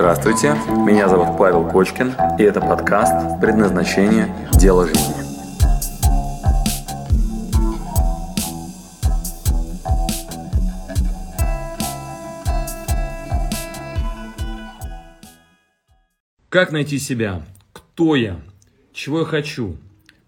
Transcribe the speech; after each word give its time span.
Здравствуйте, 0.00 0.54
меня 0.86 1.10
зовут 1.10 1.36
Павел 1.36 1.68
Кочкин, 1.68 2.14
и 2.38 2.42
это 2.42 2.62
подкаст 2.62 3.38
«Предназначение. 3.38 4.34
Дело 4.54 4.86
жизни». 4.86 5.12
Как 16.48 16.72
найти 16.72 16.98
себя? 16.98 17.42
Кто 17.74 18.16
я? 18.16 18.40
Чего 18.94 19.18
я 19.18 19.24
хочу? 19.26 19.76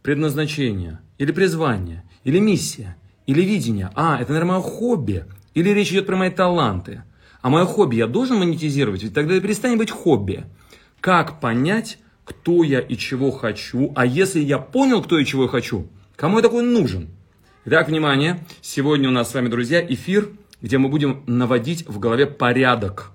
Предназначение? 0.02 0.98
Или 1.16 1.32
призвание? 1.32 2.04
Или 2.24 2.40
миссия? 2.40 2.98
Или 3.26 3.40
видение? 3.40 3.90
А, 3.94 4.20
это, 4.20 4.32
наверное, 4.32 4.58
мое 4.58 4.62
хобби. 4.62 5.24
Или 5.54 5.70
речь 5.70 5.92
идет 5.92 6.06
про 6.06 6.16
мои 6.16 6.28
таланты? 6.28 7.04
А 7.42 7.50
мое 7.50 7.66
хобби 7.66 7.96
я 7.96 8.06
должен 8.06 8.38
монетизировать? 8.38 9.02
Ведь 9.02 9.14
тогда 9.14 9.34
это 9.34 9.42
перестанет 9.42 9.78
быть 9.78 9.90
хобби. 9.90 10.44
Как 11.00 11.40
понять, 11.40 11.98
кто 12.24 12.62
я 12.62 12.78
и 12.78 12.96
чего 12.96 13.32
хочу? 13.32 13.92
А 13.96 14.06
если 14.06 14.40
я 14.40 14.58
понял, 14.58 15.02
кто 15.02 15.18
и 15.18 15.24
чего 15.24 15.42
я 15.42 15.48
хочу, 15.48 15.88
кому 16.14 16.36
я 16.36 16.42
такой 16.42 16.62
нужен? 16.62 17.08
Итак, 17.64 17.88
внимание, 17.88 18.44
сегодня 18.60 19.08
у 19.08 19.12
нас 19.12 19.30
с 19.30 19.34
вами, 19.34 19.48
друзья, 19.48 19.84
эфир, 19.84 20.30
где 20.62 20.78
мы 20.78 20.88
будем 20.88 21.24
наводить 21.26 21.86
в 21.88 21.98
голове 21.98 22.26
порядок. 22.26 23.10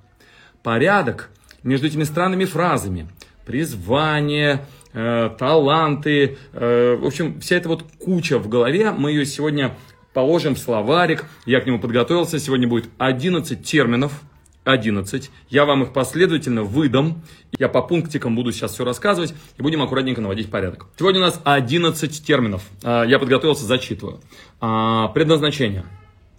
Порядок 0.62 1.30
между 1.64 1.88
этими 1.88 2.04
странными 2.04 2.44
фразами. 2.44 3.08
Призвание, 3.46 4.66
э, 4.92 5.30
таланты, 5.40 6.38
э, 6.52 6.98
в 7.00 7.06
общем, 7.06 7.40
вся 7.40 7.56
эта 7.56 7.70
вот 7.70 7.86
куча 7.98 8.40
в 8.40 8.50
голове, 8.50 8.92
мы 8.92 9.12
ее 9.12 9.26
сегодня 9.26 9.78
положим 10.18 10.56
словарик. 10.56 11.26
Я 11.46 11.62
к 11.62 11.68
нему 11.68 11.78
подготовился. 11.80 12.40
Сегодня 12.40 12.68
будет 12.68 12.90
11 12.98 13.64
терминов. 13.64 14.24
11. 14.64 15.30
Я 15.52 15.66
вам 15.66 15.84
их 15.84 15.94
последовательно 15.94 16.64
выдам. 16.64 17.22
Я 17.60 17.70
по 17.70 17.84
пунктикам 17.84 18.36
буду 18.36 18.52
сейчас 18.52 18.74
все 18.74 18.84
рассказывать. 18.84 19.36
И 19.60 19.62
будем 19.62 19.84
аккуратненько 19.84 20.20
наводить 20.20 20.50
порядок. 20.50 20.88
Сегодня 20.98 21.22
у 21.22 21.24
нас 21.24 21.40
11 21.44 22.26
терминов. 22.26 22.68
А, 22.84 23.04
я 23.04 23.20
подготовился, 23.20 23.66
зачитываю. 23.66 24.20
А, 24.60 25.10
предназначение. 25.10 25.86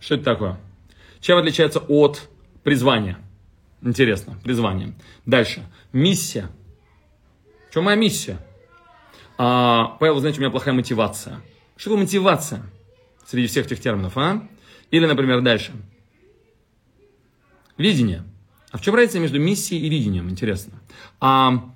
Что 0.00 0.16
это 0.16 0.24
такое? 0.24 0.58
Чем 1.20 1.38
отличается 1.38 1.78
от 1.78 2.28
призвания? 2.64 3.16
Интересно, 3.80 4.36
призвание. 4.42 4.94
Дальше. 5.24 5.62
Миссия. 5.92 6.50
Что 7.70 7.82
моя 7.82 7.96
миссия? 7.96 8.44
А, 9.38 9.96
Павел, 10.00 10.18
знаете, 10.18 10.38
у 10.38 10.40
меня 10.40 10.50
плохая 10.50 10.74
мотивация. 10.74 11.40
Что 11.76 11.90
такое 11.90 12.02
мотивация? 12.02 12.64
Среди 13.28 13.46
всех 13.46 13.66
этих 13.66 13.80
терминов, 13.80 14.16
а? 14.16 14.48
Или, 14.90 15.04
например, 15.04 15.42
дальше. 15.42 15.72
Видение. 17.76 18.24
А 18.70 18.78
в 18.78 18.80
чем 18.80 18.94
разница 18.94 19.20
между 19.20 19.38
миссией 19.38 19.86
и 19.86 19.90
видением, 19.90 20.30
интересно? 20.30 20.80
А 21.20 21.70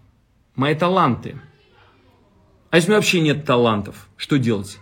мои 0.54 0.74
таланты. 0.74 1.36
А 2.70 2.76
если 2.76 2.88
у 2.88 2.90
меня 2.92 2.98
вообще 2.98 3.20
нет 3.20 3.44
талантов, 3.44 4.08
что 4.16 4.38
делать? 4.38 4.78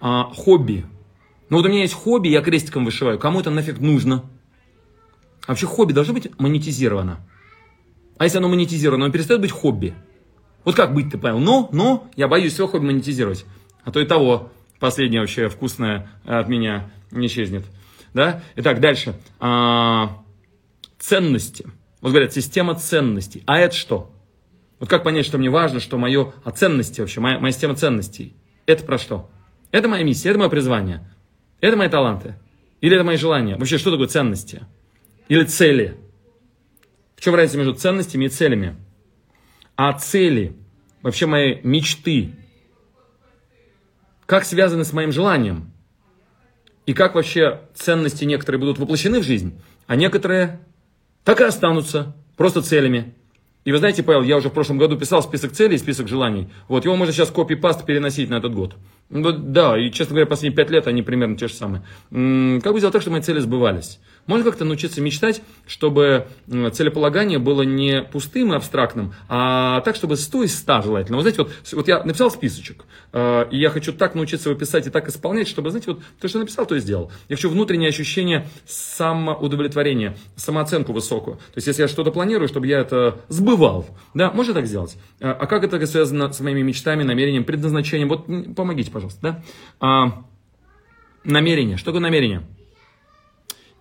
А, 0.00 0.24
хобби. 0.24 0.86
Ну 1.50 1.56
вот 1.56 1.66
у 1.66 1.68
меня 1.68 1.80
есть 1.80 1.94
хобби, 1.94 2.28
я 2.28 2.40
крестиком 2.40 2.84
вышиваю. 2.84 3.18
Кому 3.18 3.40
это 3.40 3.50
нафиг 3.50 3.80
нужно? 3.80 4.24
А 5.46 5.52
вообще 5.52 5.66
хобби 5.66 5.92
должно 5.92 6.14
быть 6.14 6.30
монетизировано. 6.38 7.18
А 8.18 8.24
если 8.24 8.38
оно 8.38 8.48
монетизировано, 8.48 9.06
оно 9.06 9.12
перестает 9.12 9.40
быть 9.40 9.50
хобби. 9.50 9.92
Вот 10.64 10.76
как 10.76 10.94
быть, 10.94 11.10
ты 11.10 11.18
понял? 11.18 11.40
Но, 11.40 11.68
но, 11.72 12.08
я 12.14 12.28
боюсь 12.28 12.52
все 12.52 12.68
хобби 12.68 12.84
монетизировать. 12.84 13.44
А 13.84 13.90
то 13.90 13.98
и 13.98 14.06
того, 14.06 14.52
последнее 14.82 15.20
вообще 15.20 15.48
вкусное 15.48 16.10
от 16.24 16.48
меня 16.48 16.90
не 17.12 17.28
исчезнет. 17.28 17.64
Да? 18.12 18.42
Итак, 18.56 18.80
дальше. 18.80 19.14
А, 19.38 20.22
ценности. 20.98 21.64
Вот 22.00 22.10
говорят, 22.10 22.32
система 22.32 22.74
ценностей. 22.74 23.44
А 23.46 23.58
это 23.58 23.74
что? 23.74 24.10
Вот 24.80 24.88
как 24.88 25.04
понять, 25.04 25.24
что 25.24 25.38
мне 25.38 25.48
важно, 25.48 25.78
что 25.78 25.96
мое 25.98 26.32
о 26.42 26.50
ценности 26.50 27.00
вообще, 27.00 27.20
моя, 27.20 27.38
моя 27.38 27.52
система 27.52 27.76
ценностей. 27.76 28.34
Это 28.66 28.84
про 28.84 28.98
что? 28.98 29.30
Это 29.70 29.88
моя 29.88 30.02
миссия, 30.02 30.30
это 30.30 30.40
мое 30.40 30.48
призвание. 30.48 31.08
Это 31.60 31.76
мои 31.76 31.88
таланты. 31.88 32.34
Или 32.80 32.96
это 32.96 33.04
мои 33.04 33.16
желания. 33.16 33.56
Вообще, 33.56 33.78
что 33.78 33.92
такое 33.92 34.08
ценности? 34.08 34.66
Или 35.28 35.44
цели? 35.44 35.96
В 37.14 37.20
чем 37.20 37.36
разница 37.36 37.58
между 37.58 37.74
ценностями 37.74 38.24
и 38.24 38.28
целями? 38.28 38.74
А 39.76 39.92
цели, 39.92 40.56
вообще 41.02 41.26
мои 41.26 41.60
мечты, 41.62 42.32
как 44.32 44.46
связаны 44.46 44.86
с 44.86 44.94
моим 44.94 45.12
желанием. 45.12 45.70
И 46.86 46.94
как 46.94 47.16
вообще 47.16 47.60
ценности 47.74 48.24
некоторые 48.24 48.58
будут 48.58 48.78
воплощены 48.78 49.20
в 49.20 49.24
жизнь, 49.24 49.60
а 49.86 49.94
некоторые 49.94 50.58
так 51.22 51.42
и 51.42 51.44
останутся 51.44 52.16
просто 52.38 52.62
целями. 52.62 53.12
И 53.66 53.72
вы 53.72 53.76
знаете, 53.76 54.02
Павел, 54.02 54.22
я 54.22 54.38
уже 54.38 54.48
в 54.48 54.54
прошлом 54.54 54.78
году 54.78 54.96
писал 54.96 55.22
список 55.22 55.52
целей, 55.52 55.76
список 55.76 56.08
желаний. 56.08 56.48
Вот 56.66 56.86
его 56.86 56.96
можно 56.96 57.12
сейчас 57.12 57.30
копий-паст 57.30 57.84
переносить 57.84 58.30
на 58.30 58.36
этот 58.36 58.54
год. 58.54 58.74
Вот, 59.12 59.52
да, 59.52 59.78
и, 59.78 59.90
честно 59.90 60.14
говоря, 60.14 60.26
последние 60.26 60.56
пять 60.56 60.70
лет 60.70 60.86
они 60.86 61.02
примерно 61.02 61.36
те 61.36 61.46
же 61.46 61.54
самые. 61.54 61.82
Как 62.10 62.72
бы 62.72 62.78
сделать 62.78 62.92
так, 62.92 63.02
чтобы 63.02 63.16
мои 63.16 63.22
цели 63.22 63.40
сбывались? 63.40 63.98
Можно 64.26 64.44
как-то 64.44 64.64
научиться 64.64 65.00
мечтать, 65.00 65.42
чтобы 65.66 66.28
целеполагание 66.72 67.38
было 67.38 67.62
не 67.62 68.02
пустым 68.02 68.52
и 68.52 68.56
абстрактным, 68.56 69.14
а 69.28 69.80
так, 69.80 69.96
чтобы 69.96 70.16
100 70.16 70.44
из 70.44 70.58
100 70.58 70.82
желательно. 70.82 71.16
Вот 71.16 71.22
знаете, 71.22 71.42
вот, 71.42 71.52
вот 71.72 71.88
я 71.88 72.04
написал 72.04 72.30
списочек, 72.30 72.84
э, 73.12 73.46
и 73.50 73.58
я 73.58 73.68
хочу 73.70 73.92
так 73.92 74.14
научиться 74.14 74.48
его 74.48 74.58
писать 74.58 74.86
и 74.86 74.90
так 74.90 75.08
исполнять, 75.08 75.48
чтобы, 75.48 75.70
знаете, 75.70 75.90
вот 75.90 76.02
то, 76.20 76.28
что 76.28 76.38
написал, 76.38 76.66
то 76.66 76.76
и 76.76 76.80
сделал. 76.80 77.10
Я 77.28 77.36
хочу 77.36 77.50
внутреннее 77.50 77.88
ощущение 77.88 78.46
самоудовлетворения, 78.64 80.16
самооценку 80.36 80.92
высокую. 80.92 81.36
То 81.36 81.56
есть, 81.56 81.66
если 81.66 81.82
я 81.82 81.88
что-то 81.88 82.12
планирую, 82.12 82.46
чтобы 82.46 82.68
я 82.68 82.78
это 82.78 83.20
сбывал. 83.28 83.86
Да, 84.14 84.30
можно 84.30 84.54
так 84.54 84.66
сделать? 84.66 84.96
Э, 85.18 85.30
а 85.30 85.46
как 85.46 85.64
это 85.64 85.84
связано 85.86 86.32
с 86.32 86.38
моими 86.40 86.62
мечтами, 86.62 87.02
намерением, 87.02 87.44
предназначением? 87.44 88.08
Вот 88.08 88.26
помогите, 88.54 88.92
пожалуйста. 88.92 89.01
Да? 89.20 89.42
А, 89.80 90.24
намерение. 91.24 91.76
Что 91.76 91.86
такое 91.86 92.00
намерение? 92.00 92.42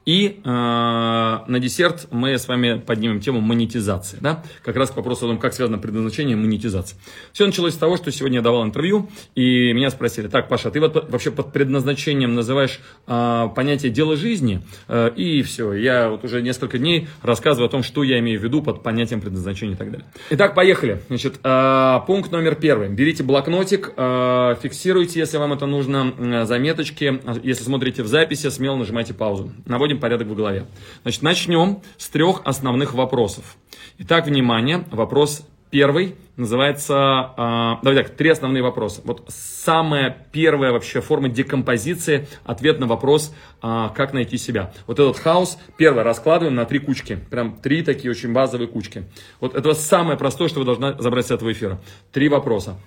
И 0.06 0.42
э, 0.44 0.50
на 0.50 1.60
десерт 1.60 2.08
мы 2.12 2.38
с 2.38 2.48
вами 2.48 2.80
поднимем 2.80 3.20
тему 3.20 3.40
монетизации. 3.40 4.18
Да? 4.20 4.44
Как 4.64 4.76
раз 4.76 4.90
к 4.90 4.96
вопросу 4.96 5.26
о 5.26 5.30
том, 5.30 5.38
как 5.38 5.54
связано 5.54 5.78
предназначение 5.78 6.36
и 6.36 6.40
монетизация. 6.40 6.98
Все 7.34 7.46
началось 7.46 7.74
с 7.74 7.78
того, 7.78 7.98
что 7.98 8.12
сегодня 8.12 8.38
я 8.38 8.42
давал 8.42 8.64
интервью, 8.64 9.10
и 9.36 9.74
меня 9.74 9.92
спросили, 9.92 10.28
так, 10.28 10.50
Паша, 10.50 10.72
ты 10.72 10.80
вот 10.80 11.10
вообще 11.12 11.30
под 11.32 11.54
предназначением 11.54 12.34
называешь 12.34 12.80
э, 13.08 13.48
понятие 13.56 13.92
«дело 13.92 14.16
жизни», 14.16 14.64
э, 14.88 15.12
и 15.16 15.44
все. 15.44 15.74
Я 15.74 16.10
вот 16.10 16.24
уже 16.24 16.42
несколько 16.42 16.80
дней 16.80 17.08
рассказываю 17.22 17.68
о 17.68 17.70
том, 17.70 17.84
что 17.84 18.04
я 18.04 18.20
имею 18.20 18.40
в 18.40 18.44
виду 18.44 18.64
под 18.64 18.82
понятием 18.82 19.22
предназначения 19.22 19.76
и 19.76 19.78
так 19.78 19.92
далее. 19.92 20.08
Итак, 20.32 20.56
поехали. 20.56 21.02
Значит, 21.10 21.40
э, 21.44 22.00
пункт 22.08 22.32
номер 22.32 22.56
первый. 22.56 22.90
Берите 22.90 23.24
блокнотик, 23.24 23.94
э, 23.96 24.56
фиксируйте, 24.62 25.20
если 25.20 25.38
вам 25.38 25.54
это 25.54 25.68
нужно, 25.68 26.46
заметочки. 26.46 27.22
Если 27.44 27.64
смотрите 27.64 28.02
в 28.02 28.08
записи, 28.08 28.50
смело 28.50 28.76
нажимайте 28.78 29.14
паузу. 29.14 29.52
Наводим 29.66 29.91
наводим 29.92 30.00
порядок 30.00 30.28
в 30.28 30.36
голове. 30.36 30.66
Значит, 31.04 31.22
начнем 31.22 31.82
с 31.98 32.10
трех 32.10 32.42
основных 32.46 32.94
вопросов. 32.94 33.58
Итак, 34.00 34.28
внимание, 34.28 34.84
вопрос 34.92 35.46
первый 35.70 36.16
называется, 36.36 37.34
э, 37.38 37.84
давайте 37.84 38.04
так, 38.04 38.18
три 38.18 38.30
основные 38.30 38.64
вопроса. 38.64 39.02
Вот 39.06 39.24
самая 39.30 40.28
первая 40.32 40.72
вообще 40.72 41.00
форма 41.00 41.30
декомпозиции, 41.30 42.28
ответ 42.46 42.80
на 42.80 42.88
вопрос, 42.88 43.34
э, 43.62 43.90
как 43.96 44.14
найти 44.14 44.38
себя. 44.38 44.74
Вот 44.88 45.00
этот 45.00 45.18
хаос, 45.18 45.58
первое, 45.78 46.04
раскладываем 46.04 46.56
на 46.56 46.66
три 46.66 46.80
кучки. 46.80 47.20
Прям 47.30 47.58
три 47.62 47.84
такие 47.84 48.12
очень 48.12 48.34
базовые 48.34 48.68
кучки. 48.68 49.04
Вот 49.40 49.56
это 49.56 49.74
самое 49.74 50.18
простое, 50.18 50.48
что 50.48 50.60
вы 50.60 50.66
должны 50.66 50.96
забрать 51.00 51.28
с 51.28 51.32
этого 51.32 51.52
эфира. 51.52 51.80
Три 52.12 52.28
вопроса. 52.28 52.78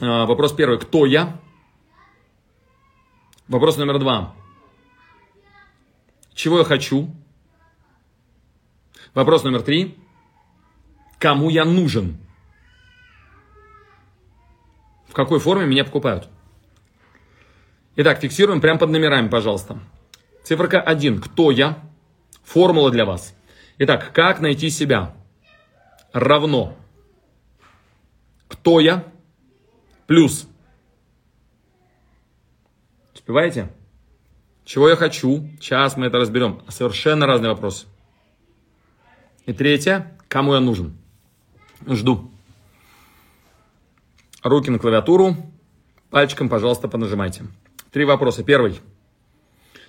Э, 0.00 0.26
вопрос 0.26 0.52
первый, 0.52 0.78
кто 0.78 1.06
я? 1.06 1.40
Вопрос 3.48 3.76
номер 3.76 3.98
два, 3.98 4.34
чего 6.34 6.58
я 6.58 6.64
хочу? 6.64 7.14
Вопрос 9.14 9.44
номер 9.44 9.62
три. 9.62 9.98
Кому 11.18 11.50
я 11.50 11.64
нужен? 11.64 12.18
В 15.08 15.12
какой 15.12 15.38
форме 15.38 15.66
меня 15.66 15.84
покупают? 15.84 16.28
Итак, 17.96 18.20
фиксируем 18.20 18.60
прямо 18.60 18.78
под 18.78 18.90
номерами, 18.90 19.28
пожалуйста. 19.28 19.78
Циферка 20.42 20.80
1. 20.80 21.20
Кто 21.20 21.50
я? 21.50 21.78
Формула 22.42 22.90
для 22.90 23.04
вас. 23.04 23.34
Итак, 23.78 24.12
как 24.12 24.40
найти 24.40 24.70
себя? 24.70 25.14
Равно. 26.12 26.74
Кто 28.48 28.80
я? 28.80 29.04
Плюс. 30.06 30.48
Успеваете? 33.14 33.70
Чего 34.64 34.88
я 34.88 34.96
хочу? 34.96 35.48
Сейчас 35.60 35.96
мы 35.96 36.06
это 36.06 36.18
разберем. 36.18 36.62
Совершенно 36.68 37.26
разный 37.26 37.48
вопрос. 37.48 37.86
И 39.46 39.52
третье. 39.52 40.16
Кому 40.28 40.54
я 40.54 40.60
нужен? 40.60 40.96
Жду. 41.86 42.30
Руки 44.42 44.70
на 44.70 44.78
клавиатуру. 44.78 45.36
Пальчиком, 46.10 46.48
пожалуйста, 46.48 46.88
понажимайте. 46.88 47.44
Три 47.90 48.04
вопроса. 48.04 48.44
Первый. 48.44 48.80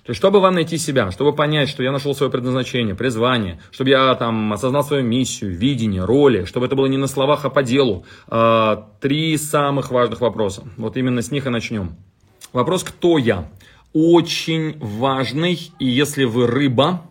То 0.04 0.10
есть, 0.10 0.18
чтобы 0.18 0.40
вам 0.40 0.54
найти 0.54 0.76
себя, 0.76 1.10
чтобы 1.10 1.34
понять, 1.34 1.70
что 1.70 1.82
я 1.82 1.90
нашел 1.90 2.14
свое 2.14 2.30
предназначение, 2.30 2.94
призвание, 2.94 3.58
чтобы 3.70 3.88
я 3.88 4.14
там 4.16 4.52
осознал 4.52 4.84
свою 4.84 5.02
миссию, 5.02 5.56
видение, 5.56 6.04
роли, 6.04 6.44
чтобы 6.44 6.66
это 6.66 6.76
было 6.76 6.86
не 6.86 6.98
на 6.98 7.06
словах, 7.06 7.46
а 7.46 7.50
по 7.50 7.62
делу. 7.62 8.04
Э, 8.28 8.76
три 9.00 9.38
самых 9.38 9.90
важных 9.90 10.20
вопроса. 10.20 10.64
Вот 10.76 10.98
именно 10.98 11.22
с 11.22 11.30
них 11.30 11.46
и 11.46 11.48
начнем. 11.48 11.96
Вопрос 12.52 12.84
«Кто 12.84 13.16
я?» 13.16 13.48
Очень 13.94 14.76
важный, 14.80 15.70
и 15.78 15.86
если 15.86 16.24
вы 16.24 16.48
рыба, 16.48 17.08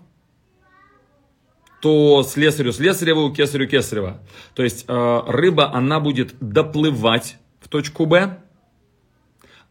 то 1.82 2.24
слесарю 2.24 2.74
слесареву, 2.74 3.34
кесарю 3.34 3.70
кесарева. 3.70 4.20
То 4.54 4.64
есть 4.64 4.84
э, 4.90 5.22
рыба, 5.28 5.74
она 5.74 6.02
будет 6.02 6.36
доплывать 6.42 7.38
в 7.62 7.70
точку 7.70 8.06
Б, 8.06 8.38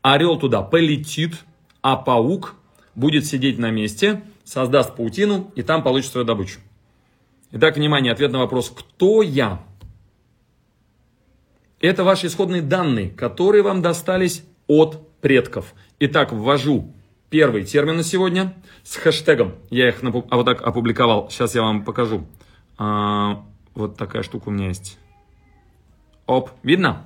орел 0.00 0.38
туда 0.38 0.62
полетит, 0.62 1.34
а 1.82 1.96
паук 1.96 2.54
будет 2.94 3.26
сидеть 3.26 3.58
на 3.58 3.70
месте, 3.70 4.22
создаст 4.44 4.96
паутину 4.96 5.52
и 5.54 5.62
там 5.62 5.82
получит 5.82 6.12
свою 6.12 6.26
добычу. 6.26 6.60
Итак, 7.50 7.76
внимание, 7.76 8.12
ответ 8.12 8.32
на 8.32 8.38
вопрос 8.38 8.70
«Кто 8.74 9.20
я?» 9.20 9.62
Это 11.78 12.04
ваши 12.04 12.28
исходные 12.28 12.62
данные, 12.62 13.10
которые 13.10 13.62
вам 13.62 13.82
достались 13.82 14.44
от 14.66 15.20
предков. 15.20 15.74
Итак, 15.98 16.32
ввожу 16.32 16.94
первый 17.32 17.64
термин 17.64 17.96
на 17.96 18.02
сегодня 18.04 18.54
с 18.84 18.96
хэштегом. 18.96 19.54
Я 19.70 19.88
их 19.88 20.02
напу- 20.02 20.26
а 20.30 20.36
вот 20.36 20.44
так 20.44 20.60
опубликовал. 20.60 21.30
Сейчас 21.30 21.54
я 21.54 21.62
вам 21.62 21.82
покажу. 21.82 22.26
А, 22.76 23.46
вот 23.74 23.96
такая 23.96 24.22
штука 24.22 24.50
у 24.50 24.52
меня 24.52 24.68
есть. 24.68 24.98
Оп, 26.26 26.50
видно? 26.62 27.04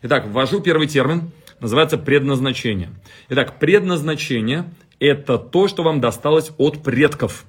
Итак, 0.00 0.26
ввожу 0.28 0.60
первый 0.60 0.88
термин. 0.88 1.30
Называется 1.60 1.98
предназначение. 1.98 2.90
Итак, 3.28 3.58
предназначение– 3.58 4.64
это 4.98 5.36
то, 5.36 5.68
что 5.68 5.82
вам 5.82 6.00
досталось 6.00 6.52
от 6.56 6.82
предков. 6.82 7.44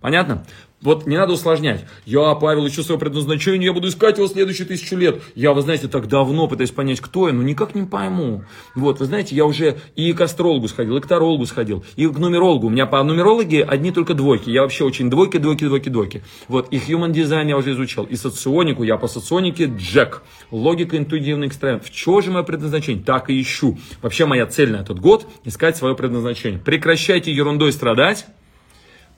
Понятно? 0.00 0.46
Вот 0.80 1.06
не 1.06 1.16
надо 1.16 1.32
усложнять. 1.32 1.84
Я, 2.06 2.34
Павел, 2.34 2.68
ищу 2.68 2.84
свое 2.84 3.00
предназначение, 3.00 3.66
я 3.66 3.72
буду 3.72 3.88
искать 3.88 4.18
его 4.18 4.28
следующие 4.28 4.64
тысячу 4.64 4.96
лет. 4.96 5.20
Я, 5.34 5.52
вы 5.52 5.62
знаете, 5.62 5.88
так 5.88 6.06
давно 6.06 6.46
пытаюсь 6.46 6.70
понять, 6.70 7.00
кто 7.00 7.26
я, 7.26 7.34
но 7.34 7.42
никак 7.42 7.74
не 7.74 7.82
пойму. 7.82 8.44
Вот, 8.76 9.00
вы 9.00 9.06
знаете, 9.06 9.34
я 9.34 9.44
уже 9.44 9.78
и 9.96 10.12
к 10.12 10.20
астрологу 10.20 10.68
сходил, 10.68 10.96
и 10.96 11.00
к 11.00 11.06
тарологу 11.06 11.46
сходил, 11.46 11.84
и 11.96 12.06
к 12.06 12.16
нумерологу. 12.16 12.68
У 12.68 12.70
меня 12.70 12.86
по 12.86 13.02
нумерологии 13.02 13.60
одни 13.60 13.90
только 13.90 14.14
двойки. 14.14 14.50
Я 14.50 14.62
вообще 14.62 14.84
очень 14.84 15.10
двойки, 15.10 15.38
двойки, 15.38 15.64
двойки, 15.64 15.88
двойки. 15.88 16.22
Вот, 16.46 16.68
и 16.70 16.76
human 16.76 17.10
design 17.12 17.48
я 17.48 17.56
уже 17.56 17.72
изучал, 17.72 18.04
и 18.04 18.14
соционику, 18.14 18.84
я 18.84 18.98
по 18.98 19.08
соционике 19.08 19.64
Джек. 19.64 20.22
Логика, 20.52 20.96
интуитивный 20.96 21.48
эксперимент. 21.48 21.84
В 21.84 21.92
чем 21.92 22.22
же 22.22 22.30
мое 22.30 22.44
предназначение? 22.44 23.02
Так 23.02 23.30
и 23.30 23.40
ищу. 23.40 23.76
Вообще 24.00 24.26
моя 24.26 24.46
цель 24.46 24.70
на 24.70 24.76
этот 24.76 25.00
год– 25.00 25.26
искать 25.44 25.76
свое 25.76 25.96
предназначение. 25.96 26.60
Прекращайте 26.60 27.32
ерундой 27.32 27.72
страдать. 27.72 28.26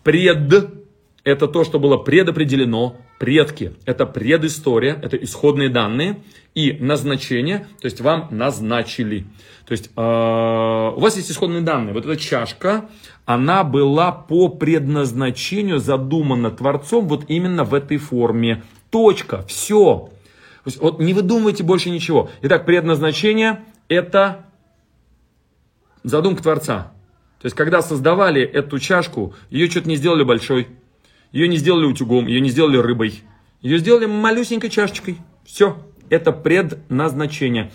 Пред 0.02 0.48
это 1.25 1.46
то, 1.49 1.64
что 1.64 1.78
было 1.78 1.96
предопределено, 1.96 2.96
предки, 3.19 3.75
это 3.84 4.06
предыстория, 4.06 4.99
это 5.02 5.17
исходные 5.17 5.69
данные 5.69 6.22
и 6.55 6.72
назначение, 6.72 7.67
то 7.81 7.87
есть 7.87 8.00
вам 8.00 8.28
назначили. 8.31 9.26
То 9.67 9.72
есть 9.72 9.90
э, 9.94 10.00
у 10.00 10.99
вас 10.99 11.17
есть 11.17 11.31
исходные 11.31 11.62
данные. 11.62 11.94
Вот 11.94 12.05
эта 12.05 12.17
чашка, 12.17 12.88
она 13.25 13.62
была 13.62 14.11
по 14.11 14.49
предназначению 14.49 15.78
задумана 15.78 16.50
Творцом 16.50 17.06
вот 17.06 17.26
именно 17.28 17.64
в 17.64 17.75
этой 17.75 17.99
форме. 17.99 18.64
Точка, 18.90 19.44
все. 19.46 20.11
То 20.64 20.69
есть, 20.69 20.81
вот 20.81 20.99
не 20.99 21.14
выдумывайте 21.14 21.62
больше 21.62 21.90
ничего. 21.90 22.31
Итак, 22.43 22.67
предназначение 22.67 23.61
это 23.88 24.46
задумка 26.02 26.43
Творца. 26.43 26.93
То 27.40 27.46
есть, 27.46 27.56
когда 27.56 27.81
создавали 27.81 28.43
эту 28.43 28.78
чашку, 28.78 29.34
ее 29.50 29.70
что-то 29.70 29.88
не 29.88 29.96
сделали 29.96 30.25
большой. 30.25 30.67
Ее 31.32 31.49
не 31.49 31.56
сделали 31.56 31.87
утюгом, 31.87 32.27
ее 32.27 32.41
не 32.41 32.50
сделали 32.50 32.77
рыбой. 32.77 33.23
Ее 33.61 33.79
сделали 33.79 34.06
малюсенькой 34.06 34.71
чашечкой. 34.71 35.19
Все. 35.44 35.77
Это 36.11 36.32
предназначение. 36.32 37.71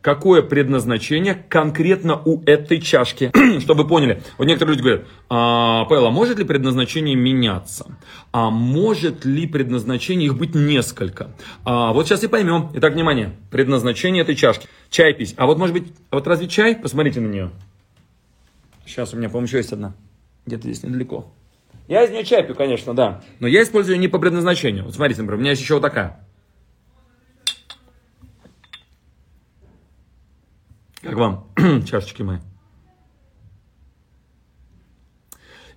Какое 0.00 0.42
предназначение 0.42 1.34
конкретно 1.34 2.20
у 2.24 2.42
этой 2.42 2.80
чашки? 2.80 3.30
Чтобы 3.60 3.84
вы 3.84 3.88
поняли. 3.88 4.22
Вот 4.38 4.46
некоторые 4.46 4.74
люди 4.74 4.82
говорят, 4.82 5.06
а, 5.28 5.84
Павел, 5.84 6.06
а 6.06 6.10
может 6.10 6.38
ли 6.38 6.44
предназначение 6.44 7.14
меняться? 7.14 7.86
А 8.32 8.50
может 8.50 9.24
ли 9.24 9.46
предназначение 9.46 10.26
их 10.26 10.36
быть 10.36 10.56
несколько? 10.56 11.30
А, 11.64 11.92
вот 11.92 12.08
сейчас 12.08 12.24
и 12.24 12.28
поймем. 12.28 12.70
Итак, 12.74 12.94
внимание. 12.94 13.36
Предназначение 13.52 14.22
этой 14.22 14.34
чашки. 14.34 14.68
Чай 14.90 15.14
пить. 15.14 15.34
А 15.36 15.46
вот 15.46 15.56
может 15.58 15.72
быть, 15.72 15.92
вот 16.10 16.26
разве 16.26 16.48
чай? 16.48 16.74
Посмотрите 16.74 17.20
на 17.20 17.28
нее. 17.28 17.50
Сейчас 18.84 19.14
у 19.14 19.16
меня, 19.16 19.28
по-моему, 19.28 19.46
еще 19.46 19.58
есть 19.58 19.72
одна. 19.72 19.94
Где-то 20.44 20.64
здесь 20.64 20.82
недалеко. 20.82 21.32
Я 21.88 22.04
из 22.04 22.10
нее 22.10 22.24
чай 22.24 22.44
пью, 22.44 22.54
конечно, 22.54 22.94
да. 22.94 23.22
Но 23.38 23.46
я 23.46 23.62
использую 23.62 23.98
не 23.98 24.08
по 24.08 24.18
предназначению. 24.18 24.84
Вот 24.84 24.94
смотрите, 24.94 25.22
например, 25.22 25.38
у 25.38 25.40
меня 25.40 25.50
есть 25.50 25.62
еще 25.62 25.74
вот 25.74 25.82
такая. 25.82 26.26
Как 31.02 31.14
вам, 31.14 31.46
чашечки 31.86 32.22
мои? 32.22 32.38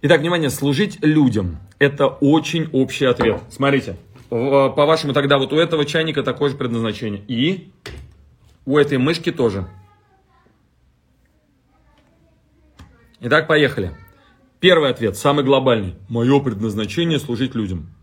Итак, 0.02 0.22
внимание, 0.22 0.50
служить 0.50 0.98
людям. 1.04 1.60
Это 1.78 2.08
очень 2.08 2.70
общий 2.72 3.06
ответ. 3.06 3.42
Смотрите, 3.50 3.98
по-вашему 4.30 5.14
тогда 5.14 5.38
вот 5.38 5.54
у 5.54 5.58
этого 5.58 5.86
чайника 5.86 6.24
такое 6.24 6.50
же 6.50 6.56
предназначение. 6.56 7.22
И 7.28 7.72
у 8.66 8.78
этой 8.78 8.98
мышки 8.98 9.32
тоже. 9.32 9.68
Итак, 13.20 13.48
поехали. 13.48 13.96
Первый 14.60 14.90
ответ, 14.90 15.18
самый 15.18 15.44
глобальный. 15.44 15.96
Мое 16.10 16.40
предназначение 16.42 17.20
служить 17.20 17.56
людям. 17.56 17.94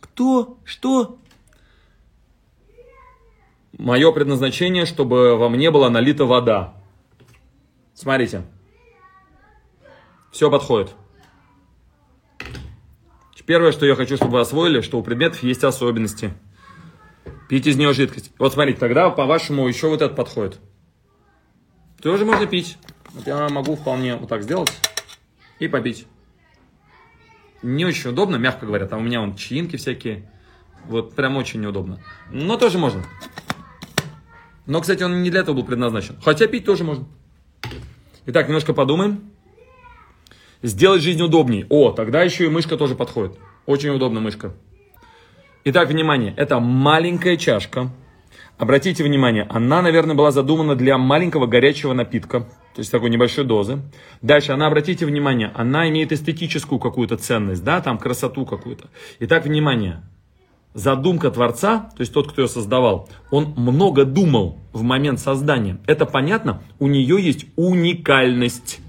Кто? 0.00 0.58
Что? 0.64 1.18
Мое 3.78 4.12
предназначение, 4.12 4.84
чтобы 4.84 5.36
во 5.36 5.48
мне 5.48 5.70
была 5.70 5.88
налита 5.88 6.26
вода. 6.26 6.74
Смотрите. 7.94 8.44
Все 10.30 10.50
подходит. 10.50 10.94
Первое, 13.44 13.72
что 13.72 13.86
я 13.86 13.96
хочу, 13.96 14.16
чтобы 14.16 14.32
вы 14.32 14.40
освоили, 14.40 14.80
что 14.80 14.98
у 14.98 15.02
предметов 15.02 15.42
есть 15.42 15.64
особенности. 15.64 16.32
Пить 17.48 17.66
из 17.66 17.76
нее 17.76 17.92
жидкость. 17.92 18.30
Вот 18.38 18.52
смотрите, 18.52 18.78
тогда, 18.78 19.10
по-вашему, 19.10 19.66
еще 19.66 19.88
вот 19.88 20.00
это 20.00 20.14
подходит. 20.14 20.60
Тоже 22.00 22.24
можно 22.24 22.46
пить. 22.46 22.78
Вот 23.14 23.26
я 23.26 23.48
могу 23.48 23.76
вполне 23.76 24.16
вот 24.16 24.28
так 24.28 24.42
сделать 24.42 24.72
и 25.58 25.68
попить. 25.68 26.06
Не 27.62 27.84
очень 27.84 28.10
удобно, 28.10 28.36
мягко 28.36 28.66
говоря. 28.66 28.86
Там 28.86 29.00
у 29.00 29.02
меня 29.02 29.20
вон 29.20 29.36
чаинки 29.36 29.76
всякие. 29.76 30.28
Вот 30.86 31.14
прям 31.14 31.36
очень 31.36 31.60
неудобно. 31.60 32.00
Но 32.30 32.56
тоже 32.56 32.78
можно. 32.78 33.04
Но, 34.66 34.80
кстати, 34.80 35.02
он 35.02 35.22
не 35.22 35.30
для 35.30 35.40
этого 35.40 35.56
был 35.56 35.64
предназначен. 35.64 36.16
Хотя 36.24 36.46
пить 36.46 36.64
тоже 36.64 36.84
можно. 36.84 37.06
Итак, 38.26 38.48
немножко 38.48 38.72
подумаем. 38.72 39.30
Сделать 40.62 41.02
жизнь 41.02 41.22
удобней. 41.22 41.66
О, 41.68 41.90
тогда 41.92 42.22
еще 42.22 42.46
и 42.46 42.48
мышка 42.48 42.76
тоже 42.76 42.94
подходит. 42.94 43.38
Очень 43.66 43.90
удобно 43.90 44.20
мышка. 44.20 44.54
Итак, 45.64 45.88
внимание. 45.88 46.34
Это 46.36 46.58
маленькая 46.60 47.36
чашка. 47.36 47.90
Обратите 48.58 49.02
внимание, 49.02 49.46
она, 49.50 49.82
наверное, 49.82 50.14
была 50.14 50.30
задумана 50.30 50.76
для 50.76 50.96
маленького 50.98 51.46
горячего 51.46 51.94
напитка, 51.94 52.48
то 52.74 52.80
есть 52.80 52.90
такой 52.90 53.10
небольшой 53.10 53.44
дозы. 53.44 53.82
Дальше, 54.22 54.52
она, 54.52 54.66
обратите 54.66 55.04
внимание, 55.04 55.52
она 55.54 55.88
имеет 55.90 56.12
эстетическую 56.12 56.78
какую-то 56.78 57.16
ценность, 57.16 57.62
да, 57.62 57.80
там 57.80 57.98
красоту 57.98 58.46
какую-то. 58.46 58.88
Итак, 59.20 59.44
внимание, 59.44 60.02
задумка 60.74 61.30
Творца, 61.30 61.90
то 61.94 62.00
есть 62.00 62.12
тот, 62.12 62.30
кто 62.32 62.42
ее 62.42 62.48
создавал, 62.48 63.08
он 63.30 63.52
много 63.56 64.04
думал 64.04 64.58
в 64.72 64.82
момент 64.82 65.20
создания. 65.20 65.78
Это 65.86 66.06
понятно? 66.06 66.62
У 66.78 66.86
нее 66.86 67.22
есть 67.22 67.46
уникальность. 67.56 68.80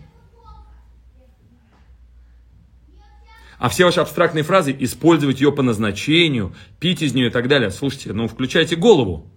А 3.60 3.70
все 3.70 3.86
ваши 3.86 4.02
абстрактные 4.02 4.44
фразы, 4.44 4.75
использовать 4.78 5.40
ее 5.40 5.52
по 5.52 5.62
назначению, 5.62 6.54
пить 6.80 7.02
из 7.02 7.13
нее 7.13 7.28
и 7.28 7.32
так 7.32 7.48
далее. 7.48 7.72
Слушайте, 7.72 8.12
ну 8.12 8.28
включайте 8.28 8.75
голову. 8.75 9.32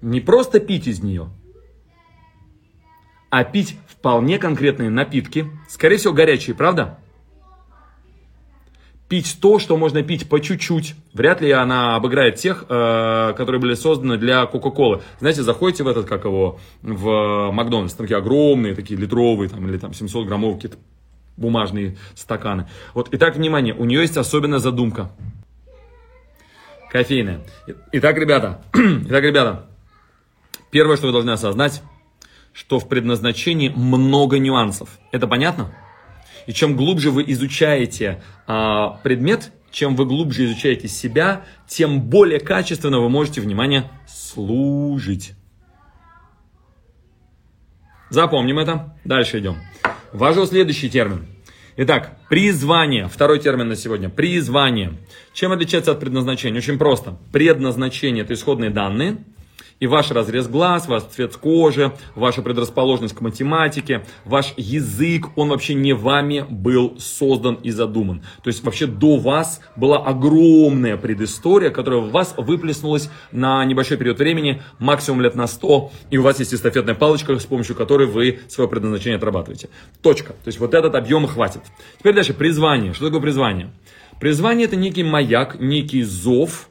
Не 0.00 0.20
просто 0.20 0.60
пить 0.60 0.86
из 0.86 1.02
нее, 1.02 1.30
а 3.36 3.44
пить 3.44 3.76
вполне 3.86 4.38
конкретные 4.38 4.88
напитки. 4.88 5.50
Скорее 5.68 5.98
всего, 5.98 6.14
горячие, 6.14 6.56
правда? 6.56 6.98
Пить 9.10 9.36
то, 9.42 9.58
что 9.58 9.76
можно 9.76 10.02
пить 10.02 10.26
по 10.26 10.40
чуть-чуть. 10.40 10.94
Вряд 11.12 11.42
ли 11.42 11.50
она 11.50 11.96
обыграет 11.96 12.36
тех, 12.36 12.64
э, 12.66 13.34
которые 13.36 13.60
были 13.60 13.74
созданы 13.74 14.16
для 14.16 14.46
Кока-Колы. 14.46 15.02
Знаете, 15.20 15.42
заходите 15.42 15.84
в 15.84 15.88
этот, 15.88 16.06
как 16.06 16.24
его, 16.24 16.58
в 16.80 17.50
Макдональдс, 17.52 17.92
там 17.92 18.06
такие 18.06 18.16
огромные, 18.16 18.74
такие 18.74 18.98
литровые, 18.98 19.50
там, 19.50 19.68
или 19.68 19.76
там 19.76 19.92
700 19.92 20.26
граммовые 20.26 20.56
какие-то 20.56 20.78
бумажные 21.36 21.98
стаканы. 22.14 22.70
Вот, 22.94 23.10
итак, 23.12 23.36
внимание, 23.36 23.74
у 23.74 23.84
нее 23.84 24.00
есть 24.00 24.16
особенная 24.16 24.60
задумка. 24.60 25.10
Кофейная. 26.90 27.42
Итак, 27.92 28.16
ребята, 28.16 28.62
итак, 28.72 29.22
ребята, 29.22 29.66
первое, 30.70 30.96
что 30.96 31.08
вы 31.08 31.12
должны 31.12 31.32
осознать, 31.32 31.82
что 32.56 32.78
в 32.78 32.88
предназначении 32.88 33.68
много 33.68 34.38
нюансов. 34.38 34.88
Это 35.12 35.26
понятно? 35.26 35.74
И 36.46 36.54
чем 36.54 36.74
глубже 36.74 37.10
вы 37.10 37.22
изучаете 37.26 38.22
а, 38.46 38.98
предмет, 39.02 39.52
чем 39.70 39.94
вы 39.94 40.06
глубже 40.06 40.46
изучаете 40.46 40.88
себя, 40.88 41.44
тем 41.68 42.00
более 42.00 42.40
качественно 42.40 42.98
вы 42.98 43.10
можете, 43.10 43.42
внимание, 43.42 43.90
служить. 44.08 45.34
Запомним 48.08 48.58
это. 48.58 48.96
Дальше 49.04 49.40
идем. 49.40 49.56
Важен 50.12 50.46
следующий 50.46 50.88
термин. 50.88 51.26
Итак, 51.76 52.16
призвание. 52.30 53.06
Второй 53.08 53.38
термин 53.38 53.68
на 53.68 53.76
сегодня. 53.76 54.08
Призвание. 54.08 54.94
Чем 55.34 55.52
отличается 55.52 55.92
от 55.92 56.00
предназначения? 56.00 56.56
Очень 56.56 56.78
просто. 56.78 57.18
Предназначение– 57.32 58.24
это 58.24 58.32
исходные 58.32 58.70
данные– 58.70 59.18
и 59.80 59.86
ваш 59.86 60.10
разрез 60.10 60.48
глаз, 60.48 60.88
ваш 60.88 61.04
цвет 61.04 61.36
кожи, 61.36 61.92
ваша 62.14 62.42
предрасположенность 62.42 63.14
к 63.14 63.20
математике, 63.20 64.04
ваш 64.24 64.54
язык, 64.56 65.26
он 65.36 65.50
вообще 65.50 65.74
не 65.74 65.92
вами 65.92 66.46
был 66.48 66.96
создан 66.98 67.54
и 67.62 67.70
задуман. 67.70 68.22
То 68.42 68.48
есть 68.48 68.64
вообще 68.64 68.86
до 68.86 69.16
вас 69.16 69.60
была 69.76 69.98
огромная 69.98 70.96
предыстория, 70.96 71.70
которая 71.70 72.00
в 72.00 72.10
вас 72.10 72.34
выплеснулась 72.36 73.10
на 73.32 73.64
небольшой 73.64 73.96
период 73.96 74.18
времени, 74.18 74.62
максимум 74.78 75.20
лет 75.20 75.34
на 75.34 75.46
100, 75.46 75.90
и 76.10 76.18
у 76.18 76.22
вас 76.22 76.38
есть 76.38 76.54
эстафетная 76.54 76.94
палочка, 76.94 77.38
с 77.38 77.46
помощью 77.46 77.76
которой 77.76 78.06
вы 78.06 78.40
свое 78.48 78.68
предназначение 78.68 79.16
отрабатываете. 79.16 79.68
Точка. 80.02 80.32
То 80.32 80.48
есть 80.48 80.58
вот 80.58 80.74
этот 80.74 80.94
объем 80.94 81.26
хватит. 81.26 81.62
Теперь 81.98 82.14
дальше 82.14 82.34
призвание. 82.34 82.94
Что 82.94 83.06
такое 83.06 83.20
призвание? 83.20 83.70
Призвание 84.20 84.66
это 84.66 84.76
некий 84.76 85.02
маяк, 85.02 85.60
некий 85.60 86.02
зов, 86.02 86.68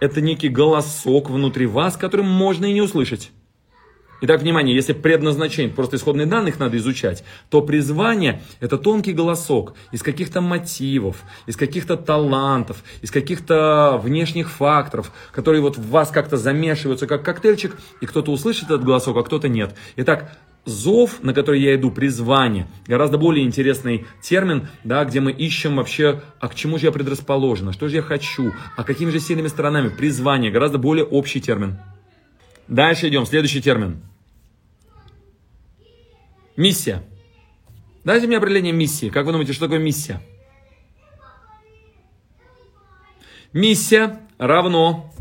это 0.00 0.20
некий 0.20 0.48
голосок 0.48 1.30
внутри 1.30 1.66
вас, 1.66 1.96
который 1.96 2.24
можно 2.24 2.66
и 2.66 2.72
не 2.72 2.80
услышать. 2.80 3.30
Итак, 4.22 4.42
внимание, 4.42 4.74
если 4.74 4.92
предназначение, 4.92 5.72
просто 5.72 5.96
исходные 5.96 6.26
данные 6.26 6.50
их 6.50 6.58
надо 6.58 6.76
изучать, 6.76 7.24
то 7.48 7.62
призвание– 7.62 8.42
это 8.60 8.76
тонкий 8.76 9.14
голосок 9.14 9.74
из 9.92 10.02
каких-то 10.02 10.42
мотивов, 10.42 11.22
из 11.46 11.56
каких-то 11.56 11.96
талантов, 11.96 12.84
из 13.00 13.10
каких-то 13.10 13.98
внешних 14.02 14.50
факторов, 14.50 15.10
которые 15.32 15.62
вот 15.62 15.78
в 15.78 15.88
вас 15.88 16.10
как-то 16.10 16.36
замешиваются, 16.36 17.06
как 17.06 17.24
коктейльчик, 17.24 17.78
и 18.02 18.06
кто-то 18.06 18.30
услышит 18.30 18.64
этот 18.64 18.84
голосок, 18.84 19.16
а 19.16 19.22
кто-то 19.22 19.48
нет. 19.48 19.74
Итак, 19.96 20.36
зов, 20.64 21.22
на 21.22 21.34
который 21.34 21.60
я 21.60 21.74
иду, 21.74 21.90
призвание, 21.90 22.66
гораздо 22.86 23.18
более 23.18 23.44
интересный 23.44 24.06
термин, 24.22 24.68
да, 24.84 25.04
где 25.04 25.20
мы 25.20 25.32
ищем 25.32 25.76
вообще, 25.76 26.22
а 26.38 26.48
к 26.48 26.54
чему 26.54 26.78
же 26.78 26.86
я 26.86 26.92
предрасположена, 26.92 27.72
что 27.72 27.88
же 27.88 27.96
я 27.96 28.02
хочу, 28.02 28.52
а 28.76 28.84
какими 28.84 29.10
же 29.10 29.20
сильными 29.20 29.48
сторонами, 29.48 29.88
призвание, 29.88 30.50
гораздо 30.50 30.78
более 30.78 31.04
общий 31.04 31.40
термин. 31.40 31.78
Дальше 32.68 33.08
идем, 33.08 33.26
следующий 33.26 33.60
термин. 33.60 34.02
Миссия. 36.56 37.02
Дайте 38.04 38.26
мне 38.26 38.36
определение 38.36 38.72
миссии. 38.72 39.08
Как 39.08 39.26
вы 39.26 39.32
думаете, 39.32 39.52
что 39.52 39.66
такое 39.66 39.78
миссия? 39.78 40.20
Миссия 43.52 44.20
равно 44.38 45.12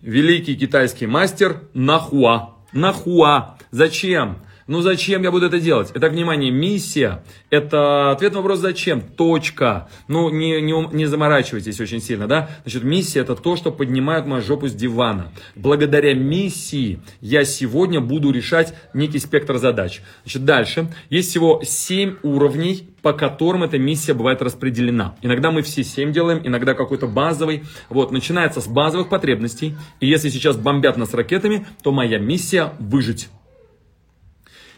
великий 0.00 0.56
китайский 0.56 1.06
мастер 1.06 1.62
Нахуа. 1.74 2.54
Нахуа. 2.72 3.58
Зачем? 3.70 4.38
Ну 4.66 4.80
зачем 4.80 5.22
я 5.22 5.30
буду 5.30 5.46
это 5.46 5.60
делать? 5.60 5.90
Итак, 5.94 6.12
внимание, 6.12 6.50
миссия– 6.50 7.22
это 7.50 8.12
ответ 8.12 8.32
на 8.32 8.38
вопрос 8.38 8.60
«зачем?», 8.60 9.02
точка. 9.02 9.88
Ну, 10.08 10.30
не, 10.30 10.62
не, 10.62 10.88
не 10.90 11.04
заморачивайтесь 11.04 11.78
очень 11.80 12.00
сильно, 12.00 12.26
да? 12.26 12.48
Значит, 12.62 12.82
миссия– 12.82 13.20
это 13.20 13.36
то, 13.36 13.56
что 13.56 13.70
поднимает 13.70 14.26
мою 14.26 14.40
жопу 14.40 14.66
с 14.66 14.72
дивана. 14.72 15.32
Благодаря 15.54 16.14
миссии 16.14 16.98
я 17.20 17.44
сегодня 17.44 18.00
буду 18.00 18.30
решать 18.30 18.74
некий 18.94 19.18
спектр 19.18 19.58
задач. 19.58 20.00
Значит, 20.22 20.46
дальше. 20.46 20.90
Есть 21.10 21.28
всего 21.28 21.60
7 21.62 22.16
уровней, 22.22 22.88
по 23.02 23.12
которым 23.12 23.64
эта 23.64 23.78
миссия 23.78 24.14
бывает 24.14 24.40
распределена. 24.40 25.14
Иногда 25.20 25.50
мы 25.50 25.60
все 25.60 25.84
7 25.84 26.10
делаем, 26.10 26.40
иногда 26.42 26.72
какой-то 26.72 27.06
базовый. 27.06 27.64
Вот, 27.90 28.12
начинается 28.12 28.62
с 28.62 28.66
базовых 28.66 29.10
потребностей. 29.10 29.76
И 30.00 30.06
если 30.06 30.30
сейчас 30.30 30.56
бомбят 30.56 30.96
нас 30.96 31.12
ракетами, 31.12 31.66
то 31.82 31.92
моя 31.92 32.18
миссия– 32.18 32.72
выжить. 32.78 33.28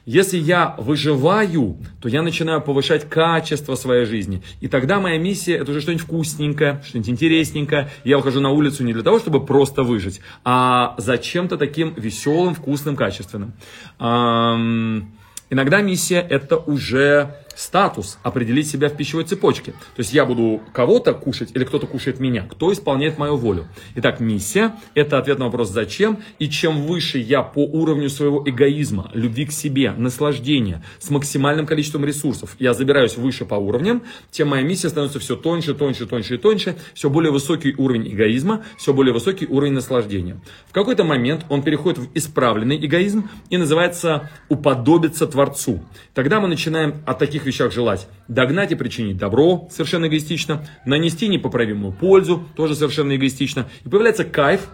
Если 0.06 0.38
я 0.38 0.76
выживаю, 0.78 1.78
то 2.00 2.08
я 2.08 2.22
начинаю 2.22 2.60
повышать 2.62 3.08
качество 3.08 3.74
своей 3.74 4.06
жизни. 4.06 4.40
И 4.60 4.68
тогда 4.68 5.00
моя 5.00 5.18
миссия 5.18 5.56
это 5.56 5.72
уже 5.72 5.80
что-нибудь 5.80 6.04
вкусненькое, 6.04 6.80
что-нибудь 6.86 7.10
интересненькое. 7.10 7.90
Я 8.04 8.16
выхожу 8.18 8.40
на 8.40 8.50
улицу 8.50 8.84
не 8.84 8.92
для 8.92 9.02
того, 9.02 9.18
чтобы 9.18 9.44
просто 9.44 9.82
выжить, 9.82 10.20
а 10.44 10.94
за 10.96 11.18
чем-то 11.18 11.56
таким 11.56 11.92
веселым, 11.96 12.54
вкусным, 12.54 12.94
качественным. 12.94 13.54
Иногда 13.98 15.82
миссия 15.82 16.20
это 16.20 16.56
уже 16.56 17.34
статус, 17.56 18.18
определить 18.22 18.68
себя 18.68 18.88
в 18.88 18.96
пищевой 18.96 19.24
цепочке. 19.24 19.72
То 19.72 20.00
есть 20.00 20.12
я 20.12 20.24
буду 20.24 20.60
кого-то 20.72 21.14
кушать 21.14 21.50
или 21.54 21.64
кто-то 21.64 21.86
кушает 21.86 22.20
меня, 22.20 22.46
кто 22.48 22.72
исполняет 22.72 23.18
мою 23.18 23.36
волю. 23.36 23.66
Итак, 23.96 24.20
миссия– 24.20 24.76
это 24.94 25.18
ответ 25.18 25.38
на 25.38 25.46
вопрос 25.46 25.70
«зачем?». 25.70 26.18
И 26.38 26.48
чем 26.48 26.82
выше 26.82 27.18
я 27.18 27.42
по 27.42 27.64
уровню 27.64 28.10
своего 28.10 28.42
эгоизма, 28.46 29.10
любви 29.14 29.46
к 29.46 29.52
себе, 29.52 29.92
наслаждения, 29.92 30.84
с 30.98 31.10
максимальным 31.10 31.66
количеством 31.66 32.04
ресурсов, 32.04 32.56
я 32.58 32.74
забираюсь 32.74 33.16
выше 33.16 33.46
по 33.46 33.54
уровням, 33.54 34.02
тем 34.30 34.48
моя 34.48 34.62
миссия 34.62 34.90
становится 34.90 35.18
все 35.18 35.34
тоньше, 35.34 35.74
тоньше, 35.74 36.06
тоньше 36.06 36.34
и 36.34 36.38
тоньше, 36.38 36.76
все 36.94 37.08
более 37.08 37.32
высокий 37.32 37.74
уровень 37.76 38.08
эгоизма, 38.08 38.64
все 38.76 38.92
более 38.92 39.14
высокий 39.14 39.46
уровень 39.46 39.72
наслаждения. 39.72 40.38
В 40.68 40.72
какой-то 40.72 41.04
момент 41.04 41.46
он 41.48 41.62
переходит 41.62 41.98
в 41.98 42.08
исправленный 42.14 42.84
эгоизм 42.84 43.30
и 43.48 43.56
называется 43.56 44.30
«уподобиться 44.48 45.26
Творцу». 45.26 45.82
Тогда 46.12 46.40
мы 46.40 46.48
начинаем 46.48 46.96
от 47.06 47.18
таких 47.18 47.45
вещах 47.46 47.72
желать. 47.72 48.08
Догнать 48.28 48.72
и 48.72 48.74
причинить 48.74 49.16
добро, 49.16 49.68
совершенно 49.70 50.06
эгоистично. 50.06 50.66
Нанести 50.84 51.28
непоправимую 51.28 51.92
пользу, 51.92 52.44
тоже 52.56 52.74
совершенно 52.74 53.16
эгоистично. 53.16 53.68
И 53.84 53.88
появляется 53.88 54.24
кайф 54.24 54.68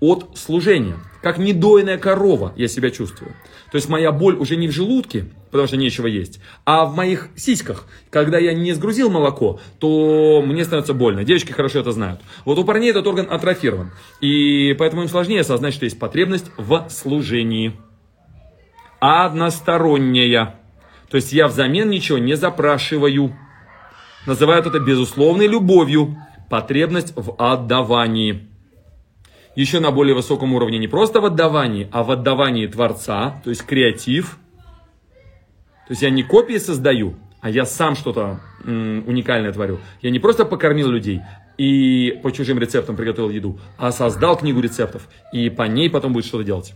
от 0.00 0.36
служения. 0.36 0.96
Как 1.22 1.38
недойная 1.38 1.98
корова 1.98 2.52
я 2.56 2.68
себя 2.68 2.90
чувствую. 2.90 3.32
То 3.72 3.76
есть 3.76 3.88
моя 3.88 4.12
боль 4.12 4.36
уже 4.36 4.56
не 4.56 4.68
в 4.68 4.72
желудке, 4.72 5.26
потому 5.50 5.66
что 5.66 5.76
нечего 5.76 6.06
есть, 6.06 6.40
а 6.64 6.84
в 6.84 6.94
моих 6.94 7.30
сиськах. 7.34 7.86
Когда 8.10 8.38
я 8.38 8.54
не 8.54 8.72
сгрузил 8.74 9.10
молоко, 9.10 9.58
то 9.78 10.42
мне 10.44 10.64
становится 10.64 10.94
больно. 10.94 11.24
Девочки 11.24 11.52
хорошо 11.52 11.80
это 11.80 11.92
знают. 11.92 12.20
Вот 12.44 12.58
у 12.58 12.64
парней 12.64 12.90
этот 12.90 13.06
орган 13.06 13.26
атрофирован. 13.28 13.90
И 14.20 14.74
поэтому 14.78 15.02
им 15.02 15.08
сложнее 15.08 15.40
осознать, 15.40 15.74
что 15.74 15.84
есть 15.84 15.98
потребность 15.98 16.46
в 16.56 16.86
служении. 16.90 17.72
Односторонняя. 19.00 20.56
То 21.10 21.16
есть 21.16 21.32
я 21.32 21.48
взамен 21.48 21.88
ничего 21.88 22.18
не 22.18 22.34
запрашиваю. 22.34 23.36
Называют 24.26 24.66
это 24.66 24.80
безусловной 24.80 25.46
любовью. 25.46 26.16
Потребность 26.50 27.12
в 27.16 27.34
отдавании. 27.38 28.48
Еще 29.54 29.80
на 29.80 29.90
более 29.90 30.14
высоком 30.14 30.52
уровне 30.52 30.78
не 30.78 30.88
просто 30.88 31.20
в 31.20 31.24
отдавании, 31.24 31.88
а 31.90 32.02
в 32.02 32.10
отдавании 32.10 32.66
Творца, 32.66 33.40
то 33.42 33.50
есть 33.50 33.62
креатив. 33.62 34.38
То 35.86 35.92
есть 35.92 36.02
я 36.02 36.10
не 36.10 36.22
копии 36.22 36.58
создаю, 36.58 37.14
а 37.40 37.48
я 37.48 37.64
сам 37.64 37.96
что-то 37.96 38.40
уникальное 38.64 39.52
творю. 39.52 39.78
Я 40.02 40.10
не 40.10 40.18
просто 40.18 40.44
покормил 40.44 40.90
людей 40.90 41.20
и 41.56 42.18
по 42.22 42.32
чужим 42.32 42.58
рецептам 42.58 42.96
приготовил 42.96 43.30
еду, 43.30 43.58
а 43.78 43.92
создал 43.92 44.36
книгу 44.36 44.60
рецептов. 44.60 45.08
И 45.32 45.48
по 45.48 45.62
ней 45.62 45.88
потом 45.88 46.12
будет 46.12 46.26
что-то 46.26 46.44
делать. 46.44 46.74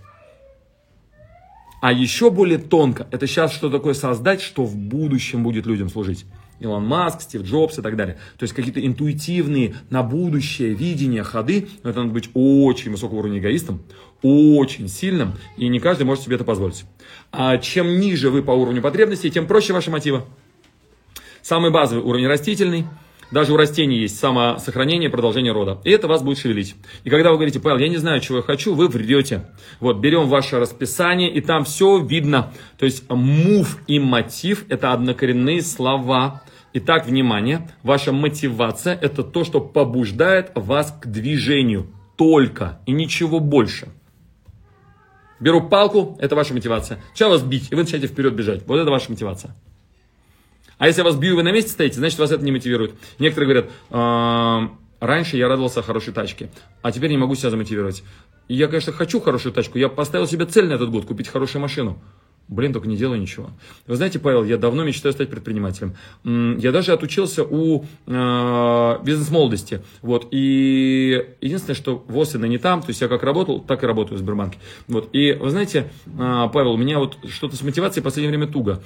А 1.80 1.92
еще 1.92 2.30
более 2.30 2.58
тонко, 2.58 3.06
это 3.10 3.26
сейчас 3.26 3.52
что 3.52 3.70
такое 3.70 3.94
создать, 3.94 4.42
что 4.42 4.64
в 4.64 4.76
будущем 4.76 5.42
будет 5.42 5.66
людям 5.66 5.88
служить. 5.88 6.26
Илон 6.60 6.86
Маск, 6.86 7.22
Стив 7.22 7.42
Джобс 7.42 7.78
и 7.78 7.82
так 7.82 7.96
далее. 7.96 8.18
То 8.36 8.42
есть 8.42 8.54
какие-то 8.54 8.84
интуитивные 8.84 9.74
на 9.88 10.02
будущее 10.02 10.74
видения, 10.74 11.22
ходы, 11.22 11.68
но 11.82 11.90
это 11.90 12.00
надо 12.00 12.12
быть 12.12 12.28
очень 12.34 12.90
высокого 12.90 13.20
уровня 13.20 13.38
эгоистом, 13.38 13.80
очень 14.22 14.88
сильным, 14.88 15.32
и 15.56 15.68
не 15.68 15.80
каждый 15.80 16.02
может 16.02 16.24
себе 16.24 16.34
это 16.34 16.44
позволить. 16.44 16.84
А 17.32 17.56
чем 17.56 17.98
ниже 17.98 18.28
вы 18.28 18.42
по 18.42 18.50
уровню 18.50 18.82
потребностей, 18.82 19.30
тем 19.30 19.46
проще 19.46 19.72
ваши 19.72 19.90
мотивы. 19.90 20.24
Самый 21.40 21.70
базовый 21.70 22.04
уровень 22.04 22.26
растительный– 22.26 22.84
даже 23.30 23.52
у 23.52 23.56
растений 23.56 23.98
есть 23.98 24.18
самосохранение, 24.18 25.08
продолжение 25.08 25.52
рода. 25.52 25.80
И 25.84 25.90
это 25.90 26.08
вас 26.08 26.22
будет 26.22 26.38
шевелить. 26.38 26.74
И 27.04 27.10
когда 27.10 27.30
вы 27.30 27.36
говорите, 27.36 27.60
Павел, 27.60 27.78
я 27.78 27.88
не 27.88 27.96
знаю, 27.96 28.20
чего 28.20 28.38
я 28.38 28.42
хочу, 28.42 28.74
вы 28.74 28.88
врете. 28.88 29.46
Вот, 29.78 29.98
берем 29.98 30.28
ваше 30.28 30.58
расписание, 30.58 31.32
и 31.32 31.40
там 31.40 31.64
все 31.64 31.98
видно. 31.98 32.52
То 32.78 32.86
есть, 32.86 33.08
мув 33.08 33.78
и 33.86 33.98
мотив– 34.00 34.64
это 34.68 34.92
однокоренные 34.92 35.62
слова. 35.62 36.42
Итак, 36.72 37.06
внимание, 37.06 37.68
ваша 37.82 38.12
мотивация– 38.12 38.98
это 39.00 39.22
то, 39.22 39.44
что 39.44 39.60
побуждает 39.60 40.52
вас 40.54 40.96
к 41.00 41.06
движению. 41.06 41.86
Только 42.16 42.80
и 42.84 42.92
ничего 42.92 43.40
больше. 43.40 43.88
Беру 45.38 45.68
палку, 45.68 46.18
это 46.20 46.36
ваша 46.36 46.52
мотивация. 46.52 47.02
Сейчас 47.14 47.30
вас 47.30 47.42
бить, 47.42 47.68
и 47.70 47.74
вы 47.74 47.82
начинаете 47.82 48.08
вперед 48.08 48.34
бежать. 48.34 48.66
Вот 48.66 48.76
это 48.76 48.90
ваша 48.90 49.10
мотивация. 49.10 49.56
А 50.80 50.86
если 50.86 51.02
вас 51.02 51.14
бью, 51.14 51.36
вы 51.36 51.42
на 51.42 51.52
месте 51.52 51.70
стоите, 51.72 51.96
значит 51.96 52.18
вас 52.18 52.30
это 52.30 52.42
не 52.42 52.52
мотивирует. 52.52 52.94
Некоторые 53.18 53.68
говорят, 53.90 54.70
раньше 54.98 55.36
я 55.36 55.46
радовался 55.46 55.82
хорошей 55.82 56.14
тачке, 56.14 56.50
а 56.80 56.90
теперь 56.90 57.10
не 57.10 57.18
могу 57.18 57.34
себя 57.34 57.50
замотивировать. 57.50 58.02
Я, 58.48 58.66
конечно, 58.66 58.90
хочу 58.92 59.20
хорошую 59.20 59.52
тачку, 59.52 59.76
я 59.76 59.90
поставил 59.90 60.26
себе 60.26 60.46
цель 60.46 60.68
на 60.68 60.72
этот 60.72 60.90
год 60.90 61.04
купить 61.04 61.28
хорошую 61.28 61.60
машину. 61.60 62.02
Блин, 62.50 62.72
только 62.72 62.88
не 62.88 62.96
делаю 62.96 63.20
ничего. 63.20 63.50
Вы 63.86 63.96
знаете, 63.96 64.18
Павел, 64.18 64.44
я 64.44 64.58
давно 64.58 64.84
мечтаю 64.84 65.12
стать 65.12 65.30
предпринимателем. 65.30 65.94
Я 66.24 66.72
даже 66.72 66.92
отучился 66.92 67.44
у 67.44 67.84
э, 68.06 68.98
бизнес-молодости. 69.04 69.82
Вот, 70.02 70.28
и 70.32 71.24
единственное, 71.40 71.76
что 71.76 72.04
ВОЗ 72.08 72.34
и 72.34 72.38
не 72.38 72.58
там, 72.58 72.82
то 72.82 72.88
есть 72.88 73.00
я 73.00 73.08
как 73.08 73.22
работал, 73.22 73.60
так 73.60 73.82
и 73.84 73.86
работаю 73.86 74.18
в 74.18 74.20
Сбербанке. 74.20 74.58
Вот, 74.88 75.08
и 75.12 75.32
вы 75.32 75.50
знаете, 75.50 75.90
э, 76.06 76.48
Павел, 76.52 76.72
у 76.72 76.76
меня 76.76 76.98
вот 76.98 77.18
что-то 77.28 77.56
с 77.56 77.62
мотивацией 77.62 78.02
в 78.02 78.04
последнее 78.04 78.36
время 78.36 78.52
туго. 78.52 78.82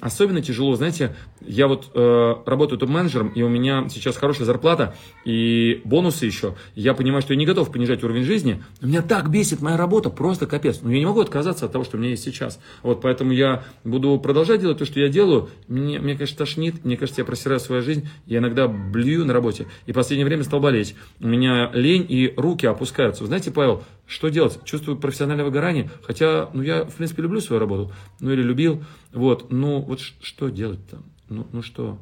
Особенно 0.00 0.40
тяжело, 0.40 0.74
знаете, 0.76 1.16
я 1.40 1.66
вот 1.66 1.90
э, 1.94 2.34
работаю 2.46 2.78
топ-менеджером, 2.78 3.28
и 3.28 3.42
у 3.42 3.48
меня 3.48 3.88
сейчас 3.90 4.16
хорошая 4.16 4.46
зарплата 4.46 4.94
и 5.24 5.80
бонусы 5.84 6.26
еще. 6.26 6.54
Я 6.76 6.94
понимаю, 6.94 7.22
что 7.22 7.32
я 7.32 7.38
не 7.38 7.46
готов 7.46 7.72
понижать 7.72 8.04
уровень 8.04 8.22
жизни. 8.22 8.62
Но 8.80 8.88
меня 8.88 9.02
так 9.02 9.28
бесит 9.30 9.60
моя 9.60 9.76
работа, 9.76 10.10
просто 10.10 10.46
капец. 10.46 10.80
Но 10.82 10.90
я 10.92 10.98
не 10.98 11.06
могу 11.06 11.20
отказаться 11.20 11.66
от 11.66 11.72
того, 11.72 11.84
что 11.84 11.96
у 11.96 12.00
меня 12.00 12.10
есть 12.10 12.22
сейчас. 12.22 12.60
Вот 12.82 12.91
поэтому 13.00 13.32
я 13.32 13.64
буду 13.84 14.18
продолжать 14.18 14.60
делать 14.60 14.78
то, 14.78 14.84
что 14.84 15.00
я 15.00 15.08
делаю. 15.08 15.48
Мне, 15.68 15.98
мне 15.98 16.14
конечно, 16.14 16.38
тошнит, 16.38 16.84
мне 16.84 16.96
кажется, 16.96 17.20
я 17.20 17.24
просираю 17.24 17.60
свою 17.60 17.82
жизнь. 17.82 18.08
Я 18.26 18.38
иногда 18.38 18.68
блюю 18.68 19.24
на 19.24 19.32
работе. 19.32 19.66
И 19.86 19.92
в 19.92 19.94
последнее 19.94 20.26
время 20.26 20.44
стал 20.44 20.60
болеть. 20.60 20.94
У 21.20 21.26
меня 21.26 21.70
лень 21.72 22.06
и 22.08 22.34
руки 22.36 22.66
опускаются. 22.66 23.22
Вы 23.22 23.28
знаете, 23.28 23.50
Павел, 23.50 23.82
что 24.06 24.28
делать? 24.28 24.58
Чувствую 24.64 24.98
профессиональное 24.98 25.44
выгорание. 25.44 25.90
Хотя, 26.02 26.50
ну, 26.52 26.62
я, 26.62 26.84
в 26.84 26.94
принципе, 26.94 27.22
люблю 27.22 27.40
свою 27.40 27.60
работу. 27.60 27.92
Ну, 28.20 28.32
или 28.32 28.42
любил. 28.42 28.82
Вот. 29.12 29.50
Ну, 29.50 29.80
вот 29.80 30.00
что 30.00 30.48
делать-то? 30.48 31.02
Ну, 31.28 31.46
ну 31.52 31.62
что? 31.62 31.98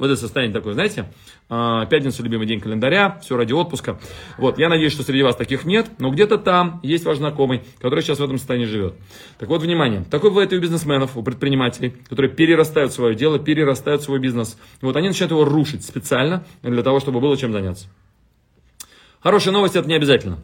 Вот 0.00 0.06
это 0.06 0.20
состояние 0.20 0.54
такое, 0.54 0.74
знаете, 0.74 1.10
а, 1.48 1.86
пятница, 1.86 2.22
любимый 2.22 2.46
день 2.46 2.60
календаря, 2.60 3.18
все 3.22 3.36
ради 3.36 3.52
отпуска. 3.52 3.98
Вот, 4.36 4.58
я 4.58 4.68
надеюсь, 4.68 4.92
что 4.92 5.02
среди 5.02 5.22
вас 5.22 5.36
таких 5.36 5.64
нет, 5.64 5.88
но 5.98 6.10
где-то 6.10 6.38
там 6.38 6.80
есть 6.82 7.04
ваш 7.04 7.18
знакомый, 7.18 7.62
который 7.80 8.02
сейчас 8.02 8.18
в 8.18 8.24
этом 8.24 8.38
состоянии 8.38 8.66
живет. 8.66 8.94
Так 9.38 9.48
вот, 9.48 9.62
внимание, 9.62 10.04
такое 10.10 10.30
бывает 10.30 10.52
и 10.52 10.56
у 10.56 10.60
бизнесменов, 10.60 11.16
у 11.16 11.22
предпринимателей, 11.22 11.90
которые 12.08 12.30
перерастают 12.32 12.92
свое 12.92 13.14
дело, 13.14 13.38
перерастают 13.38 14.02
свой 14.02 14.18
бизнес. 14.18 14.58
Вот 14.80 14.96
они 14.96 15.08
начинают 15.08 15.32
его 15.32 15.44
рушить 15.44 15.84
специально 15.84 16.44
для 16.62 16.82
того, 16.82 17.00
чтобы 17.00 17.20
было 17.20 17.36
чем 17.36 17.52
заняться. 17.52 17.86
Хорошая 19.20 19.52
новость, 19.52 19.74
это 19.76 19.88
не 19.88 19.94
обязательно 19.94 20.38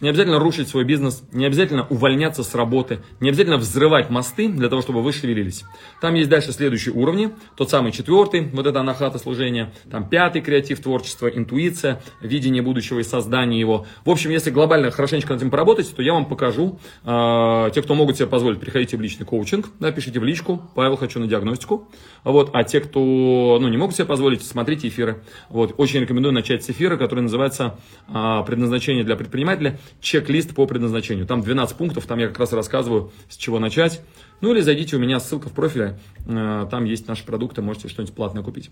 не 0.00 0.08
обязательно 0.08 0.38
рушить 0.38 0.68
свой 0.68 0.84
бизнес, 0.84 1.22
не 1.32 1.44
обязательно 1.44 1.86
увольняться 1.88 2.42
с 2.42 2.54
работы, 2.54 3.00
не 3.20 3.28
обязательно 3.28 3.58
взрывать 3.58 4.10
мосты 4.10 4.48
для 4.48 4.68
того, 4.68 4.82
чтобы 4.82 5.02
вы 5.02 5.12
шевелились. 5.12 5.64
Там 6.00 6.14
есть 6.14 6.28
дальше 6.28 6.52
следующие 6.52 6.94
уровни. 6.94 7.30
Тот 7.56 7.70
самый 7.70 7.92
четвертый, 7.92 8.48
вот 8.52 8.66
это 8.66 8.80
анахата 8.80 9.18
служения. 9.18 9.72
Там 9.90 10.08
пятый 10.08 10.40
креатив, 10.40 10.80
творчество, 10.80 11.26
интуиция, 11.26 12.02
видение 12.20 12.62
будущего 12.62 12.98
и 12.98 13.02
создание 13.02 13.60
его. 13.60 13.86
В 14.04 14.10
общем, 14.10 14.30
если 14.30 14.50
глобально 14.50 14.90
хорошенечко 14.90 15.32
над 15.32 15.42
этим 15.42 15.50
поработать, 15.50 15.94
то 15.94 16.02
я 16.02 16.12
вам 16.12 16.26
покажу. 16.26 16.78
Э, 17.04 17.70
те, 17.74 17.82
кто 17.82 17.94
могут 17.94 18.16
себе 18.16 18.28
позволить, 18.28 18.60
приходите 18.60 18.96
в 18.96 19.00
личный 19.00 19.26
коучинг, 19.26 19.68
да, 19.78 19.92
пишите 19.92 20.20
в 20.20 20.24
личку, 20.24 20.62
Павел, 20.74 20.96
хочу 20.96 21.20
на 21.20 21.26
диагностику. 21.26 21.88
Вот, 22.24 22.50
а 22.52 22.64
те, 22.64 22.80
кто 22.80 23.58
ну, 23.60 23.68
не 23.68 23.76
могут 23.76 23.96
себе 23.96 24.06
позволить, 24.06 24.44
смотрите 24.44 24.88
эфиры. 24.88 25.22
Вот, 25.48 25.74
очень 25.76 26.00
рекомендую 26.00 26.32
начать 26.32 26.64
с 26.64 26.70
эфира, 26.70 26.96
который 26.96 27.20
называется 27.20 27.78
э, 28.08 28.42
«Предназначение 28.46 29.04
для 29.04 29.16
предпринимателя» 29.16 29.78
чек-лист 30.00 30.54
по 30.54 30.66
предназначению. 30.66 31.26
Там 31.26 31.42
12 31.42 31.76
пунктов, 31.76 32.06
там 32.06 32.18
я 32.18 32.28
как 32.28 32.38
раз 32.38 32.52
рассказываю, 32.52 33.12
с 33.28 33.36
чего 33.36 33.58
начать. 33.58 34.02
Ну 34.40 34.52
или 34.52 34.60
зайдите 34.60 34.96
у 34.96 34.98
меня, 34.98 35.20
ссылка 35.20 35.48
в 35.48 35.52
профиле, 35.52 35.98
э, 36.26 36.66
там 36.70 36.84
есть 36.84 37.08
наши 37.08 37.24
продукты, 37.24 37.62
можете 37.62 37.88
что-нибудь 37.88 38.14
платное 38.14 38.42
купить. 38.42 38.70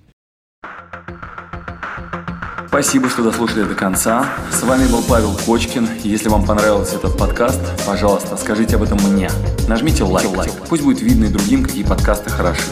Спасибо, 2.71 3.11
что 3.11 3.25
дослушали 3.25 3.65
до 3.65 3.75
конца. 3.75 4.33
С 4.53 4.63
вами 4.63 4.89
был 4.91 5.03
Павел 5.03 5.37
Кочкин. 5.45 5.89
Если 6.05 6.29
вам 6.29 6.47
понравился 6.47 6.97
этот 6.97 7.19
подкаст, 7.19 7.61
пожалуйста, 7.85 8.37
скажите 8.37 8.77
об 8.77 8.85
этом 8.85 8.99
мне. 9.11 9.29
Нажмите 9.69 10.05
лайк. 10.05 10.29
Пусть 10.69 10.85
будет 10.85 11.03
видно 11.03 11.25
и 11.25 11.29
другим, 11.29 11.65
какие 11.65 11.83
подкасты 11.83 12.31
хороши. 12.31 12.63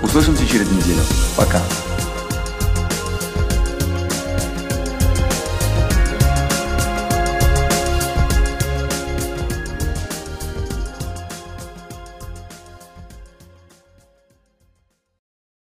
Услышимся 0.00 0.46
через 0.46 0.70
неделю. 0.70 1.02
Пока. 1.36 1.60